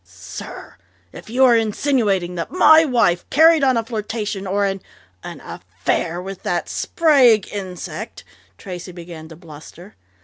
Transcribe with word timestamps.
"Sir, 0.03 0.77
if 1.13 1.29
you 1.29 1.45
are 1.45 1.55
insinuating 1.55 2.33
that 2.33 2.49
my 2.51 2.83
wife 2.83 3.23
carried 3.29 3.63
on 3.63 3.77
a 3.77 3.83
flirtation 3.85 4.47
or 4.47 4.65
an 4.65 4.81
an 5.23 5.39
affair 5.41 6.19
with 6.19 6.41
that 6.41 6.67
Sprague 6.67 7.47
insect" 7.51 8.23
Tracey 8.57 8.93
began 8.93 9.27
to 9.27 9.35
bluster. 9.35 9.95